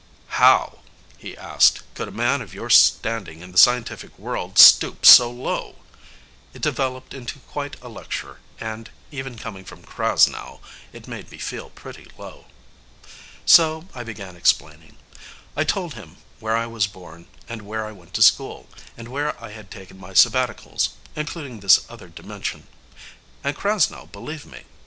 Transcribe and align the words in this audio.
"How," 0.41 0.79
he 1.19 1.37
asked, 1.37 1.83
"could 1.93 2.07
a 2.07 2.11
man 2.11 2.41
of 2.41 2.55
your 2.55 2.71
standing 2.71 3.41
in 3.41 3.51
the 3.51 3.57
scientific 3.59 4.17
world 4.17 4.57
stoop 4.57 5.05
so 5.05 5.29
low?" 5.29 5.75
It 6.55 6.63
developed 6.63 7.13
into 7.13 7.37
quite 7.41 7.79
a 7.83 7.87
lecture 7.87 8.39
and, 8.59 8.89
even 9.11 9.37
coming 9.37 9.63
from 9.63 9.83
Krasnow, 9.83 10.59
it 10.91 11.07
made 11.07 11.29
me 11.29 11.37
feel 11.37 11.69
pretty 11.69 12.09
low. 12.17 12.45
So 13.45 13.85
I 13.93 14.03
began 14.03 14.35
explaining. 14.35 14.97
I 15.55 15.63
told 15.63 15.93
him 15.93 16.17
where 16.39 16.57
I 16.57 16.65
was 16.65 16.87
born, 16.87 17.27
and 17.47 17.61
where 17.61 17.85
I 17.85 17.91
went 17.91 18.15
to 18.15 18.23
school, 18.23 18.67
and 18.97 19.07
where 19.07 19.39
I 19.39 19.51
had 19.51 19.69
taken 19.69 19.99
my 19.99 20.13
sabbaticals 20.13 20.93
including 21.15 21.59
this 21.59 21.81
other 21.89 22.07
dimension. 22.07 22.65
And 23.43 23.55
Krasnow 23.55 24.11
believed 24.11 24.47
me. 24.47 24.63